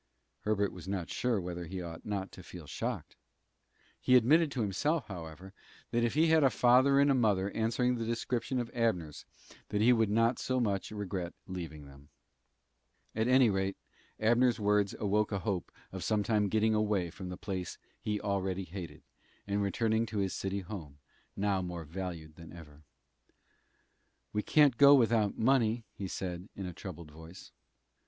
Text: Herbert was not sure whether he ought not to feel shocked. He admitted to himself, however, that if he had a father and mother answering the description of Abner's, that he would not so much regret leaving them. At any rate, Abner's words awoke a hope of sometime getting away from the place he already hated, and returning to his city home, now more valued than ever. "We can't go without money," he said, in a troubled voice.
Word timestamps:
Herbert 0.39 0.71
was 0.71 0.87
not 0.87 1.11
sure 1.11 1.39
whether 1.39 1.67
he 1.67 1.79
ought 1.79 2.03
not 2.03 2.31
to 2.31 2.41
feel 2.41 2.65
shocked. 2.65 3.15
He 4.01 4.15
admitted 4.15 4.49
to 4.49 4.61
himself, 4.61 5.05
however, 5.05 5.53
that 5.91 6.03
if 6.03 6.15
he 6.15 6.25
had 6.29 6.43
a 6.43 6.49
father 6.49 6.99
and 6.99 7.21
mother 7.21 7.51
answering 7.51 7.93
the 7.93 8.03
description 8.05 8.57
of 8.57 8.71
Abner's, 8.75 9.25
that 9.69 9.79
he 9.79 9.93
would 9.93 10.09
not 10.09 10.39
so 10.39 10.59
much 10.59 10.89
regret 10.89 11.35
leaving 11.45 11.85
them. 11.85 12.09
At 13.15 13.27
any 13.27 13.51
rate, 13.51 13.77
Abner's 14.19 14.59
words 14.59 14.95
awoke 14.99 15.31
a 15.31 15.37
hope 15.37 15.71
of 15.91 16.03
sometime 16.03 16.49
getting 16.49 16.73
away 16.73 17.11
from 17.11 17.29
the 17.29 17.37
place 17.37 17.77
he 17.99 18.19
already 18.19 18.63
hated, 18.63 19.03
and 19.45 19.61
returning 19.61 20.07
to 20.07 20.17
his 20.17 20.33
city 20.33 20.61
home, 20.61 20.97
now 21.37 21.61
more 21.61 21.83
valued 21.85 22.37
than 22.37 22.51
ever. 22.51 22.81
"We 24.33 24.41
can't 24.41 24.77
go 24.79 24.95
without 24.95 25.37
money," 25.37 25.83
he 25.93 26.07
said, 26.07 26.49
in 26.55 26.65
a 26.65 26.73
troubled 26.73 27.11
voice. 27.11 27.51